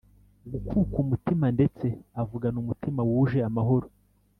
[0.51, 1.87] gukuka umutima ndetse
[2.21, 3.87] avugana umutima wuje amahoro